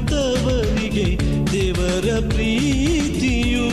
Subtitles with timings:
[0.00, 1.06] ನಡೆಯುವಂತವರಿಗೆ
[1.52, 3.66] ದೇವರ ಪ್ರೀತಿಯು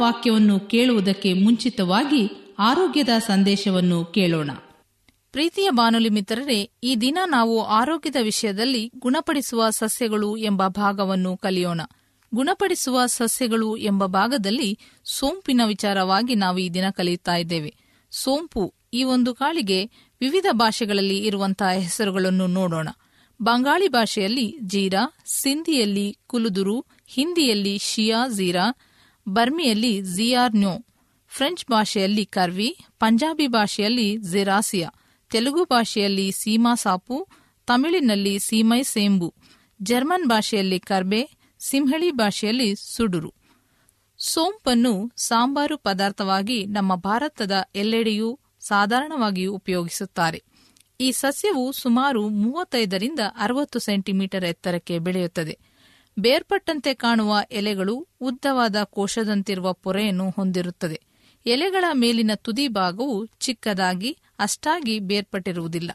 [0.00, 4.50] ವಾಕ್ಯವನ್ನು ಕೇಳುವುದಕ್ಕೆ ಮುಂಚಿತವಾಗಿ ಆರೋಗ್ಯದ ಸಂದೇಶವನ್ನು ಕೇಳೋಣ.
[5.32, 11.80] ಪ್ರೀತಿಯ ಬಾನುಲಿ ಮಿತ್ರರೇ, ಈ ದಿನ ನಾವು ಆರೋಗ್ಯದ ವಿಷಯದಲ್ಲಿ ಗುಣಪಡಿಸುವ ಸಸ್ಯಗಳು ಎಂಬ ಭಾಗವನ್ನು ಕಲಿಯೋಣ.
[12.34, 17.74] ಗುಣಪಡಿಸುವ ಸಸ್ಯಗಳು ಎಂಬ ಭಾಗದಲ್ಲಿ ಸೋಂಪಿನ ವಿಚಾರವಾಗಿ ನಾವು ಈ ದಿನ ಕಲಿಯುತ್ತಾ ಇದ್ದೇವೆ.
[18.10, 19.84] ಸೋಂಪು ಈ ಒಂದು ಕಾಳಿಗೆ
[20.20, 22.88] ವಿವಿಧ ಭಾಷೆಗಳಲ್ಲಿ ಇರುವಂತಹ ಹೆಸರುಗಳನ್ನು ನೋಡೋಣ.
[23.42, 28.74] ಬಂಗಾಳಿ ಭಾಷೆಯಲ್ಲಿ ಜೀರಾ, ಸಿಂಧಿಯಲ್ಲಿ ಕುಲುದುರು, ಹಿಂದಿಯಲ್ಲಿ ಶಿಯಾ ಜೀರಾ
[29.32, 30.86] ಬರ್ಮಿಯಲ್ಲಿ ಜಿಯಾರ್ನ್ಯೋ
[31.28, 34.90] ಫ್ರೆಂಚ್ ಭಾಷೆಯಲ್ಲಿ ಕರ್ವಿ, ಪಂಜಾಬಿ ಭಾಷೆಯಲ್ಲಿ ಜಿರಾಸಿಯಾ,
[35.30, 37.28] ತೆಲುಗು ಭಾಷೆಯಲ್ಲಿ ಸೀಮಾ ಸಾಪು,
[37.66, 39.34] ತಮಿಳಿನಲ್ಲಿ ಸೀಮೈ ಸೇಂಬು,
[39.82, 43.34] ಜರ್ಮನ್ ಭಾಷೆಯಲ್ಲಿ ಕರ್ಬೆ, ಸಿಂಹಳಿ ಭಾಷೆಯಲ್ಲಿ ಸುಡುರು.
[44.18, 50.42] ಸೋಂಪನ್ನು ಸಾಂಬಾರು ಪದಾರ್ಥವಾಗಿ ನಮ್ಮ ಭಾರತದ ಎಲ್ಲೆಡೆಯೂ ಸಾಧಾರಣವಾಗಿ ಉಪಯೋಗಿಸುತ್ತಾರೆ.
[51.00, 55.58] ಈ ಸಸ್ಯವು ಸುಮಾರು ಮೂವತ್ತೈದರಿಂದ ಅರವತ್ತು ಸೆಂಟಿಮೀಟರ್ ಎತ್ತರಕ್ಕೆ ಬೆಳೆಯುತ್ತದೆ.
[56.18, 61.00] ಬೇರ್ಪಟ್ಟಂತೆ ಕಾಣುವ ಎಲೆಗಳು ಉದ್ದವಾದ ಕೋಶದಂತಿರುವ ಪೊರೆಯನ್ನು ಹೊಂದಿರುತ್ತದೆ.
[61.46, 65.90] ಎಲೆಗಳ ಮೇಲಿನ ತುದಿ ಭಾಗವು ಚಿಕ್ಕದಾಗಿ, ಅಷ್ಟಾಗಿ ಬೇರ್ಪಟ್ಟಿರುವುದಿಲ್ಲ.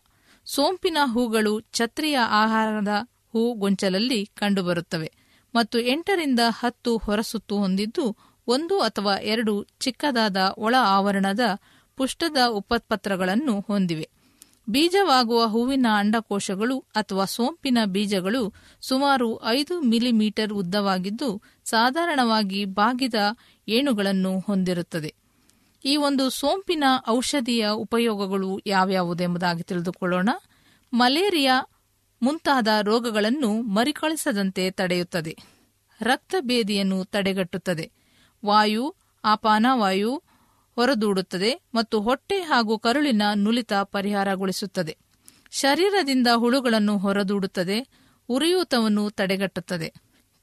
[0.45, 2.87] ಸೋಂಪಿನ ಹೂಗಳು ಛತ್ರಿಯ ಆಹಾರದ
[3.33, 5.11] ಹೂ ಗೊಂಚಲಲ್ಲಿ ಕಂಡುಬರುತ್ತವೆ
[5.55, 8.17] ಮತ್ತು ಎಂಟರಿಂದ ಹತ್ತು ಹೊರಸುತ್ತು ಹೊಂದಿದ್ದು,
[8.47, 11.39] ಒಂದು ಅಥವಾ ಎರಡು ಚಿಕ್ಕದಾದ ಒಳ ಆವರಣದ
[11.95, 14.09] ಪುಷ್ಟದ ಉಪಪತ್ರಗಳನ್ನು ಹೊಂದಿವೆ.
[14.69, 23.13] ಬೀಜವಾಗುವ ಹೂವಿನ ಅಂಡಕೋಶಗಳು ಅಥವಾ ಸೋಂಪಿನ ಬೀಜಗಳು ಸುಮಾರು ಐದು ಮಿಲಿಮೀಟರ್ ಉದ್ದವಾಗಿದ್ದು ಸಾಧಾರಣವಾಗಿ ಬಾಗಿದ
[23.67, 25.15] ಏಣುಗಳನ್ನು ಹೊಂದಿರುತ್ತದೆ.
[25.85, 30.29] ಈ ಒಂದು ಸೋಂಪಿನ ಔಷಧೀಯ ಉಪಯೋಗಗಳು ಯಾವ್ಯಾವುದೆಂಬುದಾಗಿ ತಿಳಿದುಕೊಳ್ಳೋಣ.
[30.93, 31.65] ಮಲೇರಿಯಾ
[32.21, 35.37] ಮುಂತಾದ ರೋಗಗಳನ್ನು ಮರಿಕಳಿಸದಂತೆ ತಡೆಯುತ್ತದೆ.
[36.01, 37.91] ರಕ್ತಭೇದಿಯನ್ನು ತಡೆಗಟ್ಟುತ್ತದೆ.
[38.45, 38.95] ವಾಯು,
[39.25, 40.23] ಆಪಾನವಾಯು
[40.75, 44.97] ಹೊರದೂಡುತ್ತದೆ ಮತ್ತು ಹೊಟ್ಟೆ ಹಾಗೂ ಕರುಳಿನ ನುಲಿತ ಪರಿಹಾರಗೊಳಿಸುತ್ತದೆ.
[45.51, 47.87] ಶರೀರದಿಂದ ಹುಳುಗಳನ್ನು ಹೊರದೂಡುತ್ತದೆ,
[48.29, 49.93] ಉರಿಯೂತವನ್ನು ತಡೆಗಟ್ಟುತ್ತದೆ.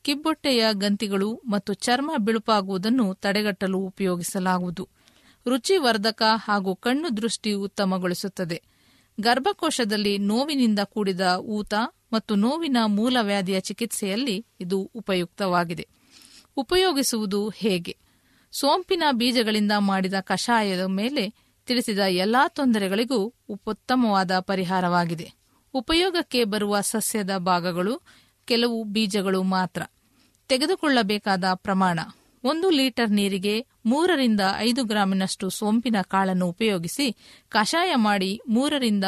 [0.02, 4.88] ಕಿಬ್ಬೊಟ್ಟೆಯ ಗಂತಿಗಳು ಮತ್ತು ಚರ್ಮ ಬಿಳುಪಾಗುವುದನ್ನು ತಡೆಗಟ್ಟಲು ಉಪಯೋಗಿಸಲಾಗುವುದು.
[5.48, 8.62] ರುಚಿವರ್ಧಕ ಹಾಗೂ ಕಣ್ಣು ದೃಷ್ಟಿ ಉತ್ತಮಗೊಳಿಸುತ್ತದೆ.
[9.20, 11.74] ಗರ್ಭಕೋಶದಲ್ಲಿ ನೋವಿನಿಂದ ಕೂಡಿದ ಊತ
[12.12, 15.88] ಮತ್ತು ನೋವಿನ ಮೂಲವ್ಯಾಧಿಯ ಚಿಕಿತ್ಸೆಯಲ್ಲಿ ಇದು ಉಪಯುಕ್ತವಾಗಿದೆ.
[16.56, 17.96] ಉಪಯೋಗಿಸುವುದು ಹೇಗೆ?
[18.52, 21.34] ಸೋಂಪಿನ ಬೀಜಗಳಿಂದ ಮಾಡಿದ ಕಷಾಯದ ಮೇಲೆ
[21.66, 23.34] ತಿಳಿಸಿದ ಎಲ್ಲಾ ತೊಂದರೆಗಳಿಗೂ
[23.66, 25.32] ಉತ್ತಮವಾದ ಪರಿಹಾರವಾಗಿದೆ.
[25.74, 28.02] ಉಪಯೋಗಕ್ಕೆ ಬರುವ ಸಸ್ಯದ ಭಾಗಗಳು
[28.44, 29.82] ಕೆಲವು ಬೀಜಗಳು ಮಾತ್ರ.
[30.48, 32.00] ತೆಗೆದುಕೊಳ್ಳಬೇಕಾದ ಪ್ರಮಾಣ.
[32.44, 37.16] ಒಂದು ಲೀಟರ್ ನೀರಿಗೆ ಮೂರರಿಂದ ಐದು ಗ್ರಾಮಿನಷ್ಟು ಸೋಂಪಿನ ಕಾಳನ್ನು ಉಪಯೋಗಿಸಿ
[37.48, 39.04] ಕಷಾಯ ಮಾಡಿ ಮೂರರಿಂದ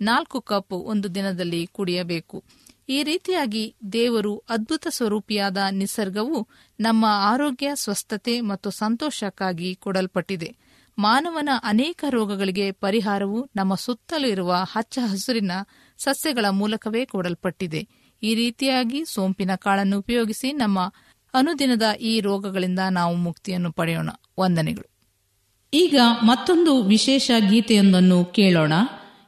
[0.00, 2.44] ನಾಲ್ಕು ಕಪ್ ಒಂದು ದಿನದಲ್ಲಿ ಕುಡಿಯಬೇಕು.
[2.88, 6.48] ಈ ರೀತಿಯಾಗಿ ದೇವರು ಅದ್ಭುತ ಸ್ವರೂಪಿಯಾದ ನಿಸರ್ಗವು
[6.80, 10.56] ನಮ್ಮ ಆರೋಗ್ಯ, ಸ್ವಸ್ಥತೆ ಮತ್ತು ಸಂತೋಷಕ್ಕಾಗಿ ಕೊಡಲ್ಪಟ್ಟಿದೆ.
[10.98, 15.52] ಮಾನವನ ಅನೇಕ ರೋಗಗಳಿಗೆ ಪರಿಹಾರವು ನಮ್ಮ ಸುತ್ತಲೂ ಇರುವ ಹಚ್ಚ ಹಸುರಿನ
[15.98, 17.88] ಸಸ್ಯಗಳ ಮೂಲಕವೇ ಕೊಡಲ್ಪಟ್ಟಿದೆ.
[18.22, 20.92] ಈ ರೀತಿಯಾಗಿ ಸೋಂಪಿನ ಕಾಳನ್ನು ಉಪಯೋಗಿಸಿ ನಮ್ಮ
[21.34, 24.10] ಅನುದಿನದ ಈ ರೋಗಗಳಿಂದ ನಾವು ಮುಕ್ತಿಯನ್ನು ಪಡೆಯೋಣ.
[24.40, 24.90] ವಂದನೆಗಳು.
[25.74, 28.72] ಈಗ ಮತ್ತೊಂದು ವಿಶೇಷ ಗೀತೆಯೊಂದನ್ನು ಕೇಳೋಣ.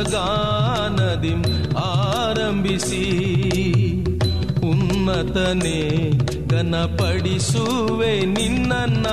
[0.00, 1.32] ಉಲ್ಲಾಸಗಾನದಿ
[1.76, 3.02] ಆರಂಭಿಸಿ
[4.70, 5.80] ಉನ್ನತನೇ
[6.48, 9.06] ಘನಪಡಿಸುವೆ ಉಲ್ಲಾಸ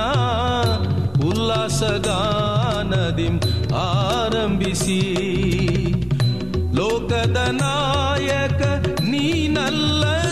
[1.28, 3.28] ಉಲ್ಲಾಸಗಾನದಿ
[3.74, 5.00] ಆರಂಭಿಸಿ.
[6.74, 8.62] ಲೋಕದ ನಾಯಕ
[9.02, 10.27] ನೀನಲ್ಲದಿನ್ನಾರು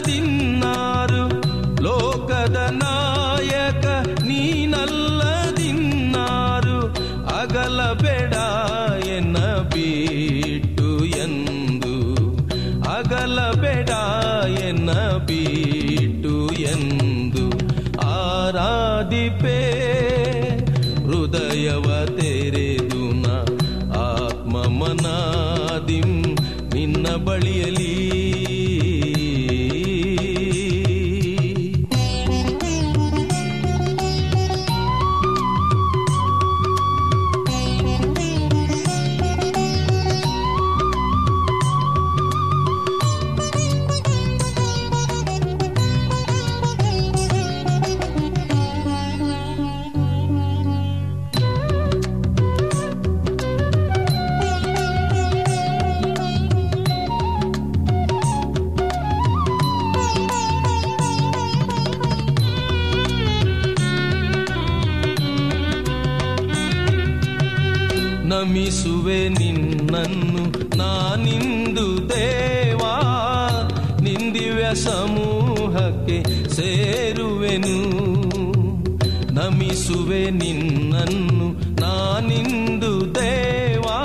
[79.97, 81.47] ನಮಿಸುವೆ ನಿನ್ನನ್ನು
[81.81, 83.99] ನಾನಿಂದು ದೇವಾ.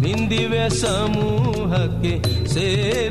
[0.00, 2.14] ನಿಂದಿವೆ ಸಮೂಹಕ್ಕೆ
[2.46, 3.07] ಸೇರುವೆನು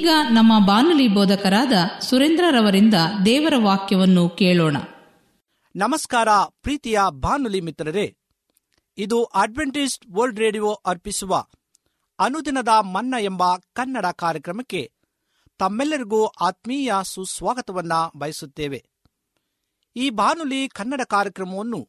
[0.00, 4.76] ಈಗ ನಮ್ಮ ಬಾನುಲಿ ಬೋಧಕರಾದ ಸುರೇಂದ್ರರವರಿಂದ ದೇವರ ವಾಕ್ಯವನ್ನು ಕೇಳೋಣ.
[5.76, 6.28] ನಮಸ್ಕಾರ
[6.62, 8.16] ಪ್ರೀತಿಯ ಬಾನುಲಿ ಮಿತ್ರರೇ,
[8.98, 11.44] ಇದು ಅಡ್ವೆಂಟಿಸ್ಟ್ ವರ್ಲ್ಡ್ ರೇಡಿಯೋ ಅರ್ಪಿಸುವ
[12.18, 14.92] ಅನುದಿನದ ಮನ್ನ ಎಂಬ ಕನ್ನಡ ಕಾರ್ಯಕ್ರಮಕ್ಕೆ
[15.58, 18.84] ತಮ್ಮೆಲ್ಲರಿಗೂ ಆತ್ಮೀಯ ಸುಸ್ವಾಗತವನ್ನ ಬಯಸುತ್ತೇವೆ.
[19.96, 21.88] ಈ ಬಾನುಲಿ ಕನ್ನಡ ಕಾರ್ಯಕ್ರಮವನ್ನು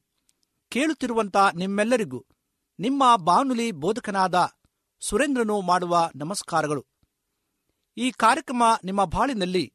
[0.70, 2.26] ಕೇಳುತ್ತಿರುವಂತ ನಿಮ್ಮೆಲ್ಲರಿಗೂ
[2.80, 4.50] ನಿಮ್ಮ ಬಾನುಲಿ ಬೋಧಕನಾದ
[5.00, 6.91] ಸುರೇಂದ್ರನು ಮಾಡುವ ನಮಸ್ಕಾರಗಳು.
[7.98, 9.74] ಈ ಕಾರ್ಯಕ್ರಮ ನಿಮ್ಮ ಬಾಳಿನಲ್ಲಿ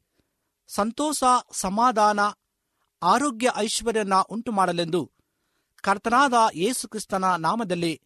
[0.66, 2.20] ಸಂತೋಷ, ಸಮಾಧಾನ,
[3.02, 5.12] ಆರೋಗ್ಯ ಐಶ್ವರ್ಯನ ಉಂಟು ಮಾಡಲೆಂದು
[5.82, 8.00] ಕರ್ತನಾದ ಯೇಸು ಕ್ರಿಸ್ತನ ನಾಮದಲ್ಲಿ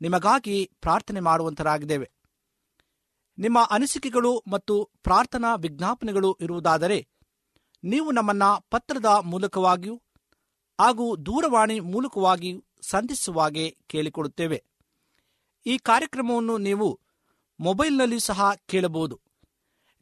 [0.00, 2.10] ನಿಮಗಾಗಿ ಪ್ರಾರ್ಥನೆ ಮಾಡುವಂತರಾಗಿದ್ದೇವೆ.
[3.38, 7.08] ನಿಮ್ಮ ಅನಿಸಿಕೆಗಳು ಮತ್ತು ಪ್ರಾರ್ಥನಾ ವಿಜ್ಞಾಪನೆಗಳು ಇರುವುದಾದರೆ
[7.84, 10.02] ನೀವು ನಮ್ಮನ್ನ ಪತ್ರದ ಮೂಲಕವಾಗಿಯೂ
[10.80, 14.64] ಹಾಗೂ ದೂರವಾಣಿ ಮೂಲಕವಾಗಿಯೂ ಸಂಧಿಸುವಾಗೆ ಕೇಳಿಕೊಡುತ್ತೇವೆ.
[15.66, 17.00] ಈ ಕಾರ್ಯಕ್ರಮವನ್ನು ನೀವು
[17.60, 19.20] ಮೊಬೈಲ್ನಲ್ಲಿ ಸಹ ಕೇಳಬಹುದು.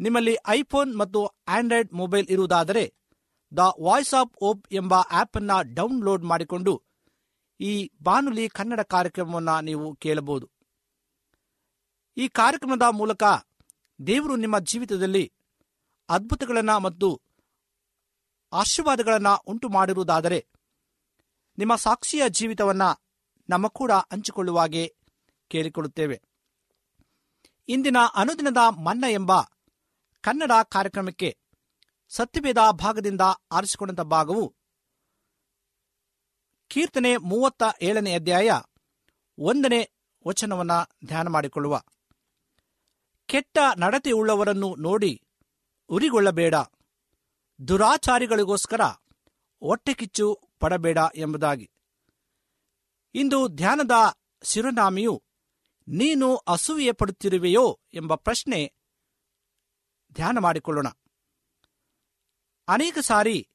[0.00, 2.94] ನಿಮ್ಮಲ್ಲಿ ಐಫೋನ್ ಮತ್ತು ಆಂಡ್ರಾಯ್ಡ್ ಮೊಬೈಲ್ ಇರುವುದಾದರೆ
[3.56, 6.82] ದ ವಾಯ್ಸ್ ಆಫ್ ಓಪ್ ಎಂಬ ಆಪ್ ಅನ್ನ ಡೌನ್ಲೋಡ್ ಮಾಡಿಕೊಂಡು
[7.60, 10.50] ಈ ಬಾನುಲಿ ಕನ್ನಡ ಕಾರ್ಯಕ್ರಮವನ್ನು ನೀವು ಕೇಳಬಹುದು.
[12.16, 13.22] ಈ ಕಾರ್ಯಕ್ರಮದ ಮೂಲಕ
[14.06, 15.32] ದೇವರು ನಿಮ್ಮ ಜೀವಿತದಲ್ಲಿ
[16.08, 17.20] ಅದ್ಭುತಗಳನ್ನು ಮತ್ತು
[18.52, 20.46] ಆಶೀರ್ವಾದಗಳನ್ನು ಉಂಟು ಮಾಡಿರುವುದಾದರೆ
[21.58, 22.82] ನಿಮ್ಮ ಸಾಕ್ಷಿಯ ಜೀವಿತವನ್ನ
[23.50, 24.96] ನಮ್ಮ ಕೂಡ ಹಂಚಿಕೊಳ್ಳುವಾಗೆ
[25.48, 26.22] ಕೇಳಿಕೊಳ್ಳುತ್ತೇವೆ.
[27.68, 29.32] ಇಂದಿನ ಅನುದಿನದ ಮನ್ನ ಎಂಬ
[30.22, 31.38] ಕನ್ನಡ ಕಾರ್ಯಕ್ರಮಕ್ಕೆ
[32.08, 33.20] ಸತ್ಯವೇದ ಭಾಗದಿಂದ
[33.52, 34.56] ಆರಿಸಿಕೊಂಡಂತ ಭಾಗವು
[36.68, 38.50] ಕೀರ್ತನೆ ಮೂವತ್ತ ಏಳನೇ ಅಧ್ಯಾಯ
[39.38, 39.90] ಒಂದನೇ
[40.26, 40.70] ವಚನವನ್ನ
[41.04, 41.82] ಧ್ಯಾನ ಮಾಡಿಕೊಳ್ಳುವ.
[43.26, 45.22] ಕೆಟ್ಟ ನಡತೆಯುಳ್ಳವರನ್ನು ನೋಡಿ
[45.88, 46.54] ಉರಿಗೊಳ್ಳಬೇಡ.
[47.68, 48.80] ದುರಾಚಾರಿಗಳಿಗೋಸ್ಕರ
[49.60, 51.70] ಹೊಟ್ಟೆಕಿಚ್ಚು ಪಡಬೇಡ ಎಂಬುದಾಗಿ.
[53.14, 53.90] ಇಂದು ಧ್ಯಾನದ
[54.42, 55.22] ಶಿರನಾಮಿಯು,
[55.88, 58.79] ನೀನು ಅಸೂಯೆ ಪಡುತ್ತಿರುವೆಯೋ ಎಂಬ ಪ್ರಶ್ನೆ
[60.12, 60.88] ಧ್ಯಾನ ಮಾಡಿಕೊಳ್ಳೋಣ.
[62.68, 63.48] ಅನೇಕ ಸಾರಿ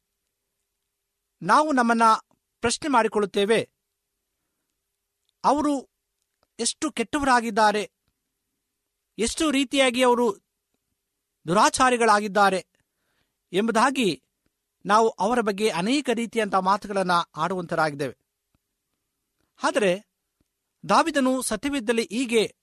[1.42, 2.02] ನಾವು ನಮ್ಮನ್ನ
[2.62, 3.70] ಪ್ರಶ್ನೆ ಮಾಡಿಕೊಳ್ಳುತ್ತೇವೆ.
[5.44, 5.90] ಅವರು
[6.60, 7.92] ಎಷ್ಟು ಕೆಟ್ಟವರಾಗಿದ್ದಾರೆ.
[9.18, 10.38] ಎಷ್ಟು ರೀತಿಯಾಗಿ ಅವರು
[11.48, 12.68] ದುರಾಚಾರಿಗಳಾಗಿದ್ದಾರೆ
[13.54, 14.24] ಎಂಬುದಾಗಿ
[14.86, 18.18] ನಾವು ಅವರ ಬಗ್ಗೆ ಅನೇಕ ರೀತಿಯಂಥ ಮಾತುಗಳನ್ನು ಆಡುವಂತರಾಗಿದ್ದೇವೆ.
[19.64, 20.08] ಆದರೆ
[20.90, 22.56] ದಾವಿದನು ಸತ್ಯವಿದ್ದಲ್ಲಿ ಹೀಗೆ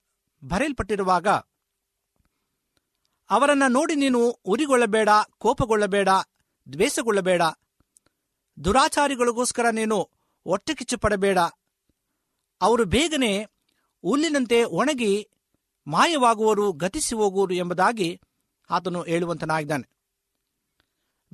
[0.43, 1.27] ಬರೆಯಲ್ಪಟ್ಟಿರುವಾಗ
[3.29, 6.09] ಅವರನ್ನ ನೋಡಿ ನೀನು ಉರಿಗೊಳ್ಳಬೇಡ, ಕೋಪಗೊಳ್ಳಬೇಡ,
[6.73, 7.41] ದ್ವೇಷಗೊಳ್ಳಬೇಡ.
[8.63, 10.01] ದುರಾಚಾರಿಗಳಿಗೋಸ್ಕರ ನೀನು
[10.43, 11.37] ಹೊಟ್ಟೆಕಿಚ್ಚು ಪಡಬೇಡ
[12.61, 13.43] ಅವರು ಬೇಗನೆ
[14.01, 15.29] ಹುಲ್ಲಿನಂತೆ ಒಣಗಿ
[15.87, 18.21] ಮಾಯವಾಗುವರು ಗತಿಸಿ ಹೋಗುವರು ಎಂಬುದಾಗಿ
[18.69, 19.89] ಆತನು ಹೇಳುವಂತನಾಗಿದ್ದಾನೆ.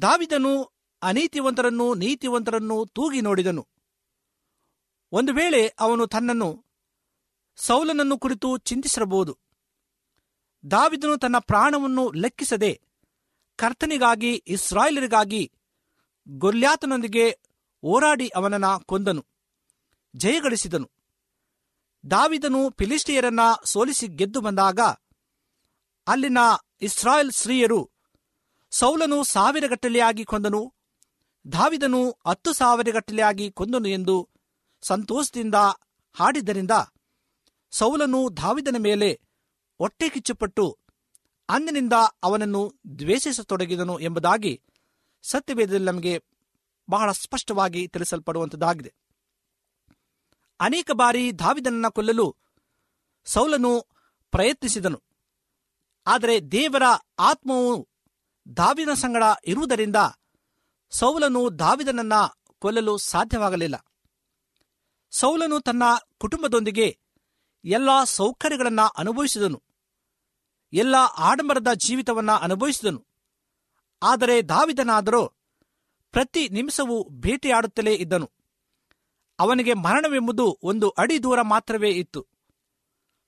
[0.01, 3.67] ದಾವಿದನು ಅನೀತಿವಂತರನ್ನು, ನೀತಿವಂತರನ್ನು ತೂಗಿ ನೋಡಿದನು.
[5.11, 6.65] ಒಂದು ವೇಳೆ ಅವನು ತನ್ನನ್ನು,
[7.55, 9.37] ಸೌಲನನ್ನು ಕುರಿತು ಚಿಂತಿಸಿರಬಹುದು.
[10.63, 12.71] ದಾವಿದನು ತನ್ನ ಪ್ರಾಣವನ್ನು ಲೆಕ್ಕಿಸದೆ
[13.59, 15.51] ಕರ್ತನಿಗಾಗಿ, ಇಸ್ರಾಯೇಲರಿಗಾಗಿ
[16.27, 17.25] ಗೊಲ್ಯಾತನೊಂದಿಗೆ
[17.83, 19.23] ಹೋರಾಡಿ ಅವನನ್ನ ಕೊಂದನು,
[20.15, 20.87] ಜಯಗಳಿಸಿದನು.
[22.03, 24.79] ದಾವಿದನು ಫಿಲಿಸ್ಟಿಯರನ್ನ ಸೋಲಿಸಿ ಗೆದ್ದು ಬಂದಾಗ
[26.07, 26.37] ಅಲ್ಲಿನ
[26.81, 27.79] ಇಸ್ರಾಯೇಲ್ ಸ್ತ್ರೀಯರು
[28.71, 30.61] ಸೌಲನು ಸಾವಿರಗಟ್ಟಲೆಯಾಗಿ ಕೊಂದನು,
[31.45, 34.15] ದಾವಿದನು ಹತ್ತು ಸಾವಿರಗಟ್ಟಲೆಯಾಗಿ ಕೊಂದನು ಎಂದು
[34.83, 35.55] ಸಂತೋಷದಿಂದ
[36.15, 36.71] ಹಾಡಿದ್ದರಿಂದ
[37.73, 39.09] ಸೌಲನು ದಾವಿದನ ಮೇಲೆ
[39.79, 40.77] ಹೊಟ್ಟೆ ಕಿಚ್ಚುಪಟ್ಟು
[41.49, 41.93] ಅಂದಿನಿಂದ
[42.23, 44.61] ಅವನನ್ನು ದ್ವೇಷಿಸತೊಡಗಿದನು ಎಂಬುದಾಗಿ
[45.23, 46.23] ಸತ್ಯವೇದದಲ್ಲಿ ನಮಗೆ
[46.89, 48.93] ಬಹಳ ಸ್ಪಷ್ಟವಾಗಿ ತಿಳಿಸಲ್ಪಡುವಂಥದ್ದಾಗಿದೆ
[50.59, 52.35] ಅನೇಕ ಬಾರಿ ದಾವಿದನನ್ನ ಕೊಲ್ಲಲು
[53.25, 53.81] ಸೌಲನು
[54.31, 55.03] ಪ್ರಯತ್ನಿಸಿದನು.
[56.07, 56.83] ಆದರೆ ದೇವರ
[57.19, 57.87] ಆತ್ಮವು
[58.57, 59.95] ದಾವಿದನ ಸಂಗಡ ಇರುವುದರಿಂದ
[60.89, 62.13] ಸೌಲನು ದಾವಿದನನ್ನ
[62.59, 63.85] ಕೊಲ್ಲಲು ಸಾಧ್ಯವಾಗಲಿಲ್ಲ.
[65.11, 65.83] ಸೌಲನು ತನ್ನ
[66.17, 66.99] ಕುಟುಂಬದೊಂದಿಗೆ
[67.65, 69.68] ಎಲ್ಲ ಸೌಕರ್ಯಗಳನ್ನು ಅನುಭವಿಸಿದನು.
[70.73, 73.05] ಎಲ್ಲ ಆಡಂಬರದ ಜೀವಿತವನ್ನ ಅನುಭವಿಸಿದನು.
[74.03, 75.33] ಆದರೆ ದಾವಿದನಾದರೋ
[76.11, 78.31] ಪ್ರತಿ ನಿಮಿಷವೂ ಭೇಟಿಯಾಡುತ್ತಲೇ ಇದ್ದನು.
[79.39, 82.27] ಅವನಿಗೆ ಮರಣವೆಂಬುದು ಒಂದು ಅಡಿ ದೂರ ಮಾತ್ರವೇ ಇತ್ತು.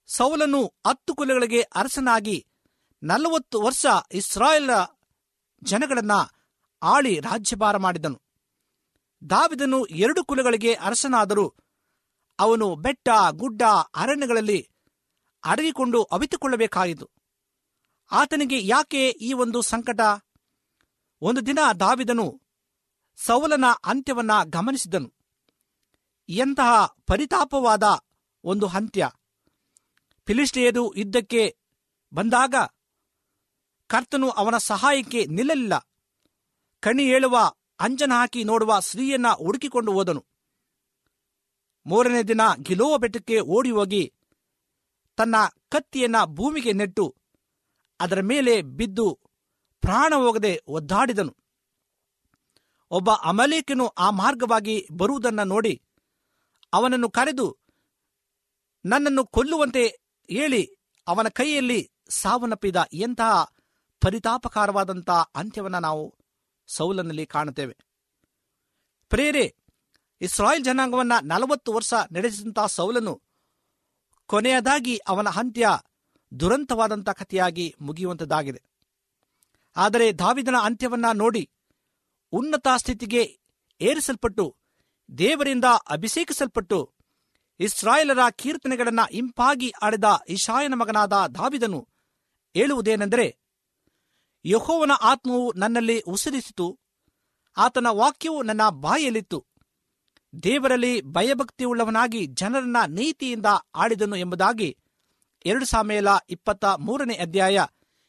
[0.07, 2.47] ಸೌಲನು ಹತ್ತು ಕುಲಗಳಿಗೆ ಅರಸನಾಗಿ
[3.03, 4.99] ನಲವತ್ತು ವರ್ಷ ಇಸ್ರಾಯೇಲ್
[5.63, 6.11] ಜನಗಳನ್ನ
[6.83, 8.21] ಆಳಿ ರಾಜ್ಯಭಾರ ಮಾಡಿದನು.
[9.29, 11.55] ದಾವಿದನು ಎರಡು ಕುಲಗಳಿಗೆ ಅರಸನಾದರೂ
[12.39, 13.61] ಅವನು ಬೆಟ್ಟ, ಗುಡ್ಡ,
[13.95, 14.69] ಅರಣ್ಯಗಳಲ್ಲಿ
[15.43, 17.20] ಅಡಗಿಕೊಂಡು ಅವಿತುಕೊಳ್ಳಬೇಕಾಯಿತು.
[18.11, 19.99] ಆತನಿಗೆ ಯಾಕೆ ಈ ಒಂದು ಸಂಕಟ?
[21.21, 22.41] ಒಂದು ದಿನ ದಾವಿದನು
[23.15, 25.13] ಸೌಲನ ಅಂತ್ಯವನ್ನ ಗಮನಿಸಿದನು.
[26.29, 27.83] ಎಂತಹ ಪರಿತಾಪವಾದ
[28.43, 29.09] ಒಂದು ಅಂತ್ಯ.
[30.27, 31.57] ಫಿಲಿಸ್ಟಿಯರು ಯುದ್ಧಕ್ಕೆ
[32.13, 32.55] ಬಂದಾಗ
[33.87, 35.89] ಕರ್ತನು ಅವನ ಸಹಾಯಕ್ಕೆ ನಿಲ್ಲಲಿಲ್ಲ.
[36.79, 40.25] ಕಣಿ ಹೇಳುವ ಅಂಜನ ಹಾಕಿ ನೋಡುವ ಸ್ತ್ರೀಯನ್ನ ಹುಡುಕಿಕೊಂಡು ಹೋದನು.
[41.85, 44.13] ಮೂರನೇ ದಿನ ಗಿಲೋವ ಬೆಟ್ಟಕ್ಕೆ ಓಡಿ ಹೋಗಿ
[45.15, 45.35] ತನ್ನ
[45.69, 47.20] ಕತ್ತಿಯನ್ನ ಭೂಮಿಗೆ ನೆಟ್ಟು
[48.01, 49.19] ಅದರ ಮೇಲೆ ಬಿದ್ದು
[49.81, 51.37] ಪ್ರಾಣ ಹೋಗದೆ ಒದ್ದಾಡಿದನು.
[52.89, 55.81] ಒಬ್ಬ ಅಮಲೇಕನು ಆ ಮಾರ್ಗವಾಗಿ ಬರುವುದನ್ನ ನೋಡಿ
[56.73, 57.57] ಅವನನ್ನು ಕರೆದು,
[58.85, 59.83] ನನ್ನನ್ನು ಕೊಲ್ಲುವಂತೆ
[60.31, 60.61] ಹೇಳಿ,
[61.07, 63.53] ಅವನ ಕೈಯಲ್ಲಿ ಸಾವನ್ನಪ್ಪಿದ ಎಂತಹ
[64.01, 66.15] ಪರಿತಾಪಕಾರವಾದಂತಹ ಅಂತ್ಯವನ್ನ ನಾವು
[66.67, 67.77] ಸೌಲನಲ್ಲಿ ಕಾಣುತ್ತೇವೆ.
[69.09, 69.55] ಪ್ರೇರೆ,
[70.21, 73.21] ಇಸ್ರಾಯೇಲ್ ಜನಾಂಗವನ್ನ ನಲವತ್ತು ವರ್ಷ ನಡೆಸಿದಂತಹ ಸೌಲನು
[74.25, 75.69] ಕೊನೆಯದಾಗಿ ಅವನ ಅಂತ್ಯ
[76.39, 78.61] ದುರಂತವಾದಂಥ ಕಥೆಯಾಗಿ ಮುಗಿಯುವಂಥದ್ದಾಗಿದೆ.
[79.75, 81.49] ಆದರೆ ದಾವಿದನ ಅಂತ್ಯವನ್ನ ನೋಡಿ
[82.31, 83.39] ಉನ್ನತ ಸ್ಥಿತಿಗೆ
[83.81, 84.57] ಏರಿಸಲ್ಪಟ್ಟು,
[85.17, 86.93] ದೇವರಿಂದ ಅಭಿಷೇಕಿಸಲ್ಪಟ್ಟು,
[87.59, 91.87] ಇಸ್ರಾಯೇಲರ ಕೀರ್ತನೆಗಳನ್ನ ಇಂಪಾಗಿ ಆಡಿದ ಇಶಾಯನ ಮಗನಾದ ದಾವಿದನು
[92.53, 93.37] ಹೇಳುವುದೇನೆಂದರೆ,
[94.45, 96.79] ಯಹೋವನ ಆತ್ಮವು ನನ್ನಲ್ಲಿ ಉಸಿರಿಸಿತು,
[97.57, 99.45] ಆತನ ವಾಕ್ಯವು ನನ್ನ ಬಾಯಲ್ಲಿತ್ತು.
[100.43, 104.77] ದೇವರಲ್ಲಿ ಭಯಭಕ್ತಿಯುಳ್ಳವನಾಗಿ ಜನರನ್ನ ನೀತಿಯಿಂದ ಆಡಿದನು ಎಂಬುದಾಗಿ
[105.45, 107.65] ಎರಡು ಸಾಮೇಲ ಇಪ್ಪತ್ತ ಮೂರನೇ ಅಧ್ಯಾಯ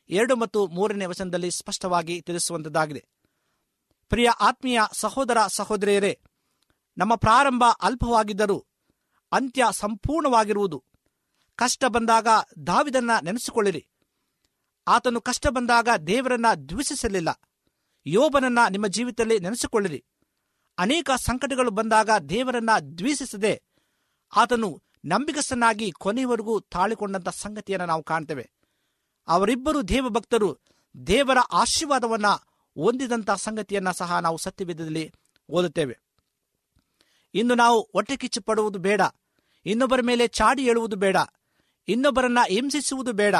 [0.09, 3.05] ಎರಡು ಮತ್ತು ಮೂರನೇ ವಚನದಲ್ಲಿ ಸ್ಪಷ್ಟವಾಗಿ ತಿಳಿಸುವಂತದ್ದಾಗಿದೆ.
[4.09, 6.21] ಪ್ರಿಯ ಆತ್ಮೀಯ ಸಹೋದರ ಸಹೋದರಿಯರೇ,
[6.99, 8.66] ನಮ್ಮ ಪ್ರಾರಂಭ ಅಲ್ಪವಾಗಿದ್ದರೂ
[9.33, 10.85] ಅಂತ್ಯ ಸಂಪೂರ್ಣವಾಗಿರುವುದು.
[11.57, 12.29] ಕಷ್ಟ ಬಂದಾಗ
[12.66, 13.87] ದಾವಿದನ್ನ ನೆನೆಸಿಕೊಳ್ಳಿರಿ.
[14.88, 17.40] ಆತನು ಕಷ್ಟ ಬಂದಾಗ ದೇವರನ್ನ ದ್ವೇಷಿಸಲಿಲ್ಲ.
[18.07, 20.05] ಯೋಬನನ್ನ ನಿಮ್ಮ ಜೀವಿತದಲ್ಲಿ ನೆನೆಸಿಕೊಳ್ಳಿರಿ.
[20.79, 23.62] ಅನೇಕ ಸಂಕಟಗಳು ಬಂದಾಗ ದೇವರನ್ನ ದ್ವೇಷಿಸದೆ
[24.37, 28.51] ಆತನು ನಂಬಿಕಸ್ಥನಾಗಿ ಕೊನೆಯವರೆಗೂ ತಾಳಿಕೊಂಡಂತ ಸಂಗತಿಯನ್ನು ನಾವು ಕಾಣ್ತೇವೆ.
[29.29, 30.59] ಅವರಿಬ್ಬರು ದೇವಭಕ್ತರು
[31.07, 32.27] ದೇವರ ಆಶೀರ್ವಾದವನ್ನ
[32.75, 35.12] ಹೊಂದಿದಂಥ ಸಂಗತಿಯನ್ನ ಸಹ ನಾವು ಸತ್ಯವೇದದಲ್ಲಿ
[35.49, 35.99] ಓದುತ್ತೇವೆ.
[37.35, 39.01] ಇನ್ನು ನಾವು ಹೊಟ್ಟೆ ಕಿಚ್ಚು ಪಡುವುದು ಬೇಡ.
[39.67, 41.17] ಇನ್ನೊಬ್ಬರ ಮೇಲೆ ಚಾಡಿ ಹೇಳುವುದು ಬೇಡ.
[41.88, 43.35] ಇನ್ನೊಬ್ಬರನ್ನ ಹಿಂಸಿಸುವುದು ಬೇಡ.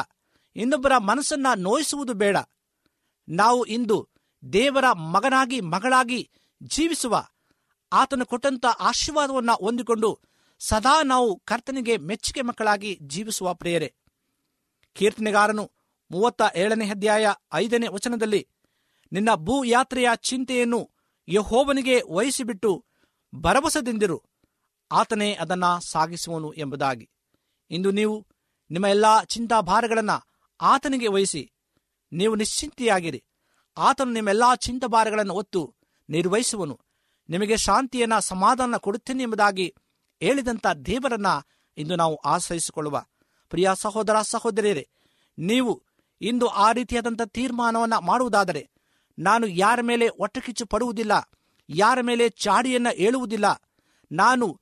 [0.57, 2.37] ಇನ್ನೊಬ್ಬರ ಮನಸ್ಸನ್ನ ನೋಯಿಸುವುದು ಬೇಡ.
[3.29, 4.09] ನಾವು ಇಂದು
[4.53, 6.31] ದೇವರ ಮಗನಾಗಿ ಮಗಳಾಗಿ
[6.63, 7.27] ಜೀವಿಸುವ,
[7.93, 10.21] ಆತನು ಕೊಟ್ಟಂತ ಆಶೀರ್ವಾದವನ್ನ ಹೊಂದಿಕೊಂಡು
[10.69, 13.95] ಸದಾ ನಾವು ಕರ್ತನಿಗೆ ಮೆಚ್ಚುಗೆ ಮಕ್ಕಳಾಗಿ ಜೀವಿಸುವ ಪ್ರೇಯರೆ.
[14.93, 15.71] ಕೀರ್ತನೆಗಾರನು
[16.11, 18.49] ಮೂವತ್ತ ಏಳನೇ ಅಧ್ಯಾಯ ಐದನೇ ವಚನದಲ್ಲಿ,
[19.13, 20.91] ನಿನ್ನ ಭೂ ಯಾತ್ರೆಯ ಚಿಂತೆಯನ್ನು
[21.29, 22.85] ಯಹೋವನಿಗೆ ವಹಿಸಿಬಿಟ್ಟು
[23.35, 24.23] ಭರವಸೆದಿಂದಿರು,
[24.93, 27.11] ಆತನೇ ಅದನ್ನು ಸಾಗಿಸುವನು ಎಂಬುದಾಗಿ.
[27.71, 28.27] ಇಂದು ನೀವು
[28.71, 30.27] ನಿಮ್ಮ ಎಲ್ಲಾ ಚಿಂತಾಭಾರಗಳನ್ನು
[30.61, 31.53] ಆತನಿಗೆ ವಹಿಸಿ,
[32.13, 33.25] ನೀವು ನಿಶ್ಚಿಂತೆಯಾಗಿರಿ.
[33.77, 35.75] ಆತನು ನಿಮ್ಮೆಲ್ಲಾ ಚಿಂತಾಭಾರಗಳನ್ನು ಹೊತ್ತು
[36.11, 36.81] ನಿರ್ವಹಿಸುವನು.
[37.29, 39.75] ನಿಮಗೆ ಶಾಂತಿಯನ್ನು ಸಮಾಧಾನ ಕೊಡುತ್ತೇನೆ ಎಂಬುದಾಗಿ
[40.23, 41.27] ಹೇಳಿದಂಥ ದೇವರನ್ನ
[41.77, 43.05] ಇಂದು ನಾವು ಆಶ್ರಯಿಸಿಕೊಳ್ಳುವ.
[43.51, 44.89] ಪ್ರಿಯ ಸಹೋದರ ಸಹೋದರಿಯರೇ,
[45.39, 45.83] ನೀವು
[46.21, 48.71] ಇಂದು ಆ ರೀತಿಯಾದಂಥ ತೀರ್ಮಾನವನ್ನು ಮಾಡುವುದಾದರೆ,
[49.19, 51.31] ನಾನು ಯಾರ ಮೇಲೆ ಒಟ್ಟಕಿಚ್ಚು ಪಡುವುದಿಲ್ಲ,
[51.69, 53.63] ಯಾರ ಮೇಲೆ ಚಾಡಿಯನ್ನ ಹೇಳುವುದಿಲ್ಲ
[54.13, 54.61] ನಾನು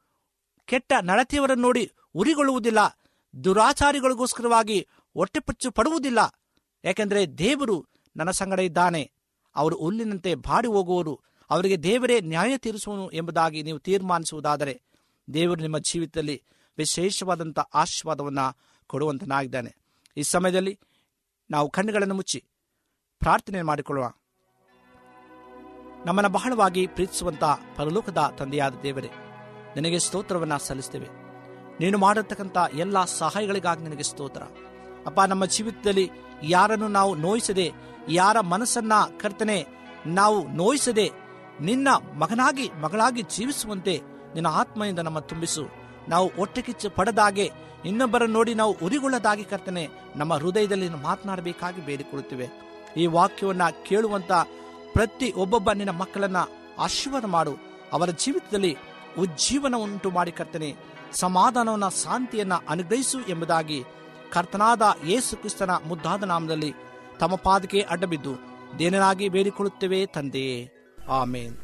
[0.66, 2.78] ಕೆಟ್ಟ ನಡತೆಯವರನ್ನು ನೋಡಿ ಉರಿಗೊಳ್ಳುವುದಿಲ್ಲ,
[3.44, 6.18] ದುರಾಚಾರಿಗಳಿಗೋಸ್ಕರವಾಗಿ ಹೊಟ್ಟೆಪಚ್ಚು ಪಡುವುದಿಲ್ಲ,
[6.84, 9.12] ಯಾಕೆಂದರೆ ದೇವರು ನನ್ನ ಸಂಗಡ ಇದ್ದಾನೆ,
[9.56, 11.20] ಅವರು ಹುಲ್ಲಿನಂತೆ ಬಾಡಿ ಹೋಗುವರು
[11.50, 14.82] ಅವರಿಗೆ ದೇವರೇ ನ್ಯಾಯ ತೀರಿಸುವನು ಎಂಬುದಾಗಿ ನೀವು ತೀರ್ಮಾನಿಸುವುದಾದರೆ
[15.34, 16.42] ದೇವರು ನಿಮ್ಮ ಜೀವಿತದಲ್ಲಿ
[16.78, 19.76] ವಿಶೇಷವಾದಂಥ ಆಶೀರ್ವಾದವನ್ನು ಕೊಡುವಂತನಾಗಿದ್ದಾನೆ.
[20.16, 20.80] ಈ ಸಮಯದಲ್ಲಿ
[21.50, 22.44] ನಾವು ಕಣ್ಣುಗಳನ್ನು ಮುಚ್ಚಿ
[23.18, 24.12] ಪ್ರಾರ್ಥನೆ ಮಾಡಿಕೊಳ್ಳುವ.
[26.06, 27.44] ನಮ್ಮನ್ನು ಬಹಳವಾಗಿ ಪ್ರೀತಿಸುವಂಥ
[27.76, 29.10] ಪರಲೋಕದ ತಂದೆಯಾದ ದೇವರೇ,
[29.74, 31.08] ನಿನಗೆ ಸ್ತೋತ್ರವನ್ನ ಸಲ್ಲಿಸ್ತೇವೆ.
[31.80, 34.42] ನೀನು ಮಾಡಿರ್ತಕ್ಕಂಥ ಎಲ್ಲ ಸಹಾಯಗಳಿಗಾಗಿ ನಿನಗೆ ಸ್ತೋತ್ರ.
[35.06, 36.10] ಅಪ್ಪ, ನಮ್ಮ ಜೀವಿತದಲ್ಲಿ
[36.42, 37.72] ಯಾರನ್ನು ನಾವು ನೋಯಿಸದೆ,
[38.08, 39.66] ಯಾರ ಮನಸ್ಸನ್ನ ಕರ್ತನೆ
[40.06, 41.10] ನಾವು ನೋಯಿಸದೆ,
[41.60, 44.00] ನಿನ್ನ ಮಗನಾಗಿ, ಮಗಳಾಗಿ ಜೀವಿಸುವಂತೆ
[44.34, 45.68] ನಿನ್ನ ಆತ್ಮದಿಂದ ನಮ್ಮ ತುಂಬಿಸು.
[46.08, 47.50] ನಾವು ಹೊಟ್ಟೆಕಿಚ್ಚು ಪಡೆದಾಗೆ
[47.84, 52.48] ಇನ್ನೊಬ್ಬರನ್ನು ನೋಡಿ ನಾವು ಉರಿಗೊಳ್ಳದಾಗಿ ಕರ್ತನೆ, ನಮ್ಮ ಹೃದಯದಲ್ಲಿ ಮಾತನಾಡಬೇಕಾಗಿ ಬೇಡಿಕೊಳ್ಳುತ್ತೇವೆ.
[52.96, 54.32] ಈ ವಾಕ್ಯವನ್ನ ಕೇಳುವಂತ
[54.92, 56.36] ಪ್ರತಿ ಒಬ್ಬೊಬ್ಬ ನಿನ್ನ ಮಕ್ಕಳನ್ನ
[56.78, 57.56] ಆಶೀರ್ವಾದ ಮಾಡು.
[57.92, 58.76] ಅವರ ಜೀವಿತದಲ್ಲಿ
[59.18, 60.76] ಉಜ್ಜೀವನ ಉಂಟು ಮಾಡಿ ಕರ್ತನೆ,
[61.12, 63.84] ಸಮಾಧಾನವನ್ನ, ಶಾಂತಿಯನ್ನ ಅನುಗ್ರಹಿಸು ಎಂಬುದಾಗಿ
[64.32, 66.74] ಕರ್ತನಾದ ಯೇಸು ಕ್ರಿಸ್ತನ ಮುದ್ದಾದ ನಾಮದಲ್ಲಿ
[67.20, 68.34] ತಮ್ಮ ಪಾದಕ್ಕೆ ಅಡ್ಡಬಿದ್ದು
[68.78, 70.70] ದೇನರಾಗಿ ಬೇಡಿಕೊಳ್ಳುತ್ತೇವೆ ತಂದೆಯೇ.
[71.08, 71.56] ಆಮೇನ್.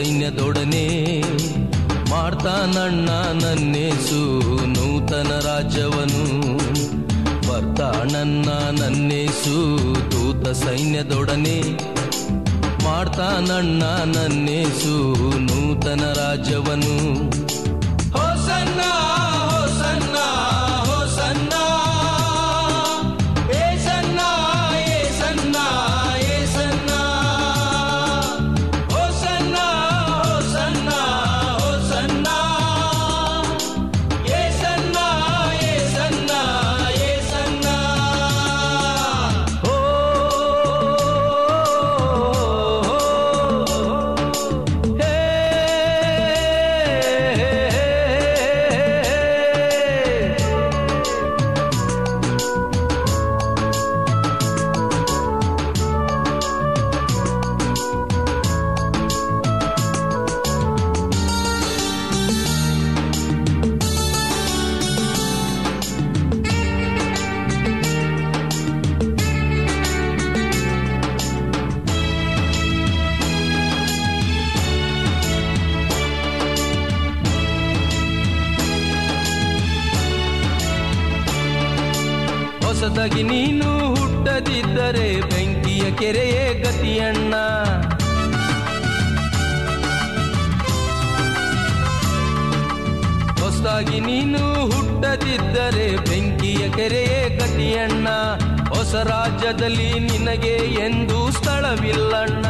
[0.00, 0.84] ಸೈನ್ಯದೊಡನೆ
[2.10, 3.08] ಮಾಡ್ತಾನಣ್ಣ
[3.40, 4.20] ನನ್ನೇಸು
[4.74, 6.22] ನೂತನ ರಾಜ್ಯವನು
[7.48, 9.56] ಬರ್ತಾನಣ್ಣ ನನ್ನೇಸು
[10.12, 11.58] ದೂತ ಸೈನ್ಯದೊಡನೆ
[12.84, 13.82] ಮಾಡ್ತಾನಣ್ಣ
[14.14, 14.94] ನನ್ನೇಸು
[15.48, 16.96] ನೂತನ ರಾಜ್ಯವನು
[99.70, 102.46] ರಾಜ್ಯದಲ್ಲಿ ನಿನಗೆ ಎಂದು ಸ್ಥಳವಿಲ್ಲಣ್ಣ.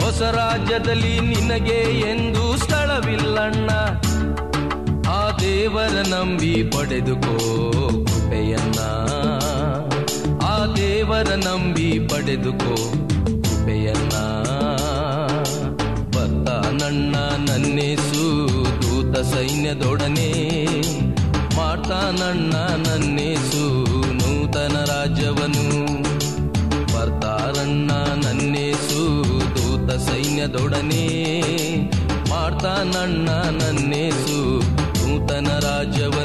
[0.00, 3.70] ಹೊಸ ರಾಜ್ಯದಲ್ಲಿ ನಿನಗೆ ಎಂದು ಸ್ಥಳವಿಲ್ಲಣ್ಣ.
[5.08, 7.38] ಆ ದೇವರ ನಂಬಿ ಪಡೆದುಕೋ
[8.06, 8.80] ಕೃಪೆಯನ್ನ.
[10.46, 12.92] ಆ ದೇವರ ನಂಬಿ ಪಡೆದುಕೋ
[13.24, 14.16] ಕೃಪೆಯನ್ನ.
[16.06, 17.16] ಬತ್ತ ನನ್ನ
[17.50, 18.48] ನನ್ನೇಸು
[18.82, 20.64] ದೂತ ಸೈನ್ಯದೊಡನೆ.
[21.56, 22.52] ಮಾಡ್ತಾನಣ್ಣ
[22.88, 23.87] ನನ್ನೇಸು
[25.28, 25.64] ರಾಜ್ಯವನು
[26.94, 27.90] ಬರ್ತಾರನ್ನ
[28.24, 29.02] ನನ್ನೇಸು
[29.56, 31.04] ದೂತ ಸೈನ್ಯದೊಡನೆ.
[32.30, 33.28] ಮಾಡ್ತಾನಣ್ಣ
[33.62, 34.60] ನನ್ನೇಸು
[34.98, 36.17] ನೂತನ ರಾಜ್ಯವನು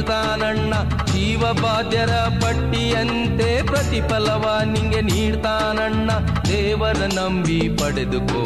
[0.00, 0.74] ನೀಡ್ತಾನಣ್ಣ.
[1.12, 6.10] ಜೀವಬಾಧ್ಯರ ಪಟ್ಟಿಯಂತೆ ಪ್ರತಿಫಲವ ನಿಂಗೆ ನೀಡ್ತಾನಣ್ಣ.
[6.48, 8.44] ದೇವರ ನಂಬಿ ಪಡೆದುಕೋ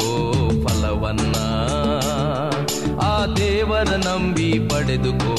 [0.67, 1.35] ಫಲವನ್ನ.
[2.99, 5.35] ಆ ದೇವರ ನಂಬಿ ಪಡೆದುಕೋ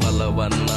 [0.00, 0.70] ಫಲವನ್ನ.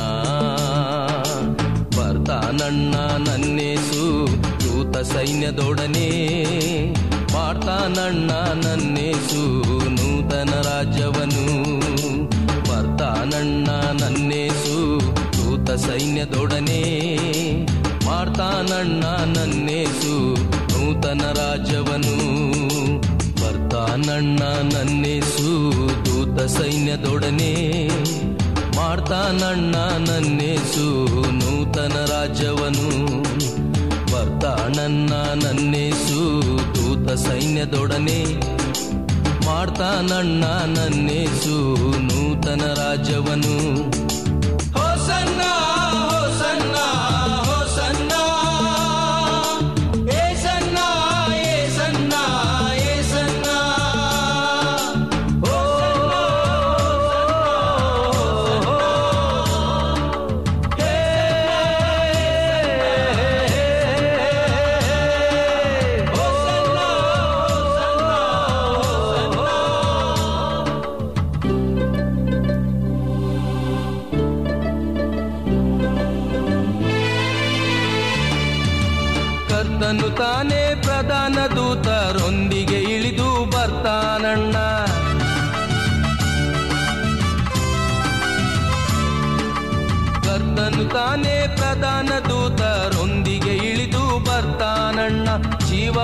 [1.98, 2.96] ಬರ್ತಾನಣ್ಣ
[3.30, 6.10] ನನ್ನೇಸು, ದೂತ ಸೈನ್ಯದೊಡನೆ.
[7.34, 8.32] ಮಾಡ್ತಾನಣ್ಣ
[8.66, 11.76] ನನ್ನೇಸು, ನೂತನ ರಾಜ್ಯವನು.
[12.70, 13.68] ಬರ್ತಾನಣ್ಣ
[14.04, 14.65] ನನ್ನೇಸು
[15.68, 16.82] ದೂತ ಸೈನ್ಯದೊಡನೆ
[18.06, 20.12] ಮಾಡ್ತಾನಣ್ಣ ನನ್ನೇಸು,
[20.72, 22.14] ನೂತನ ರಾಜವನು
[23.40, 25.48] ಬರ್ತಾನಣ್ಣ ನನ್ನೇಸು,
[26.06, 27.50] ದೂತ ಸೈನ್ಯದೊಡನೆ
[28.76, 29.76] ಮಾಡ್ತಾನಣ್ಣ
[30.10, 30.86] ನನ್ನೇಸು,
[31.32, 32.88] ನೂತನ ರಾಜವನು
[34.14, 36.22] ಬರ್ತಾನಣ್ಣ ನನ್ನೇಸು,
[36.76, 38.22] ದೂತ ಸೈನ್ಯದೊಡನೆ
[39.46, 40.44] ಮಾಡ್ತಾನಣ್ಣ
[40.78, 41.58] ನನ್ನೇಸು,
[42.02, 44.05] ನೂತನ ರಾಜ್ಯವನು.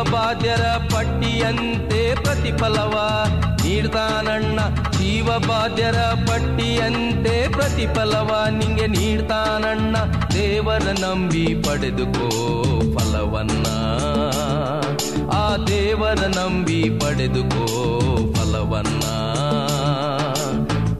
[0.01, 3.23] ಜೀವಬಾಧ್ಯರ ಪಟ್ಟಿಯಂತೆ ಪ್ರತಿಫಲವ.
[3.65, 4.59] ನೀಡ್ತಾನಣ್ಣ
[4.91, 8.45] ಜೀವಬಾಧ್ಯರ ಪಟ್ಟಿಯಂತೆ ಪ್ರತಿಫಲವ.
[8.49, 9.97] ನಿಂಗೆ ನೀಡ್ತಾನಣ್ಣ,
[10.33, 12.29] ದೇವರ ನಂಬಿ ಪಡೆದುಕೋ
[12.97, 13.67] ಫಲವನ್ನ.
[15.31, 17.65] ಆ ದೇವರ ನಂಬಿ ಪಡೆದುಕೋ
[18.33, 19.03] ಫಲವನ್ನ.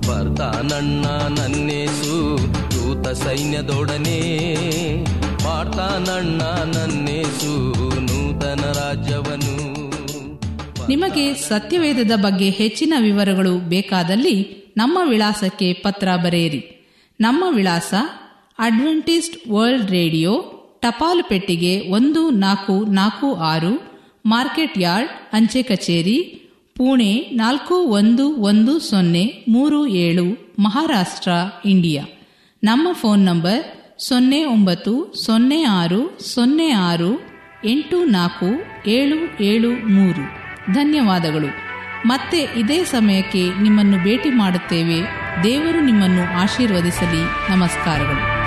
[0.08, 1.06] ಬರ್ತಾನಣ್ಣ
[1.40, 2.38] ನನ್ನೇಸು,
[2.72, 4.22] ದೂತ ಸೈನ್ಯದೊಡನೆ.
[10.90, 16.94] ನಿಮಗೆ ಸತ್ಯವೇದದ ಬಗ್ಗೆ ಹೆಚ್ಚಿನ ವಿವರಗಳು ಬೇಕಾದಲ್ಲಿ ನಮ್ಮ ವಿಳಾಸಕ್ಕೆ ಪತ್ರ ಬರೆಯಿರಿ.
[17.20, 17.94] ನಮ್ಮ ವಿಳಾಸ
[18.60, 20.44] ಅಡ್ವೆಂಟಿಸ್ಟ್ ವರ್ಲ್ಡ್ ರೇಡಿಯೋ
[20.82, 26.18] ಟಪಾಲು ಪೆಟ್ಟಿಗೆ ಒಂದು ನಾಲ್ಕು ನಾಲ್ಕು ಆರು, ಮಾರ್ಕೆಟ್ ಯಾರ್ಡ್, ಅಂಚೆ ಕಚೇರಿ,
[26.78, 31.32] ಪುಣೆ ನಾಲ್ಕು ಒಂದು ಒಂದು ಸೊನ್ನೆ ಮೂರು ಏಳು, ಮಹಾರಾಷ್ಟ್ರ,
[31.66, 32.06] ಇಂಡಿಯಾ.
[32.64, 37.22] ನಮ್ಮ ಫೋನ್ ನಂಬರ್ ಸೊನ್ನೆ ಒಂಬತ್ತು, ಸೊನ್ನೆ ಆರು ಸೊನ್ನೆ ಆರು,
[37.66, 38.46] ಎಂಟು ನಾಲ್ಕು,
[38.90, 40.22] ಏಳು ಏಳು ಮೂರು.
[40.74, 41.48] ಧನ್ಯವಾದಗಳು.
[42.08, 45.02] ಮತ್ತೆ ಇದೇ ಸಮಯಕ್ಕೆ ನಿಮ್ಮನ್ನು ಭೇಟಿ ಮಾಡುತ್ತೇವೆ.
[45.44, 47.52] ದೇವರು ನಿಮ್ಮನ್ನು ಆಶೀರ್ವದಿಸಲಿ.
[47.52, 48.41] ನಮಸ್ಕಾರಗಳು.